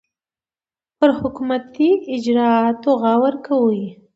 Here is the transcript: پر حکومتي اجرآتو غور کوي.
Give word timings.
پر 0.97 1.09
حکومتي 1.21 1.89
اجرآتو 2.15 2.89
غور 3.01 3.33
کوي. 3.47 3.85